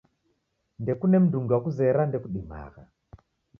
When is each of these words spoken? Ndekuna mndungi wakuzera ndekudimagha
Ndekuna 0.81 1.17
mndungi 1.23 1.51
wakuzera 1.53 1.99
ndekudimagha 2.05 2.83